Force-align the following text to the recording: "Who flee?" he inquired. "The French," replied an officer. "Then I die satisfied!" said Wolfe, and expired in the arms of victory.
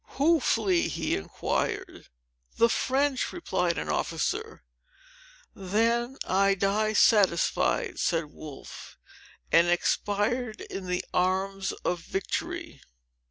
"Who 0.17 0.39
flee?" 0.39 0.87
he 0.87 1.15
inquired. 1.15 2.09
"The 2.57 2.69
French," 2.69 3.31
replied 3.31 3.77
an 3.77 3.87
officer. 3.87 4.63
"Then 5.53 6.17
I 6.27 6.55
die 6.55 6.93
satisfied!" 6.93 7.99
said 7.99 8.25
Wolfe, 8.33 8.97
and 9.51 9.67
expired 9.67 10.61
in 10.61 10.87
the 10.87 11.05
arms 11.13 11.71
of 11.85 11.99
victory. 11.99 12.81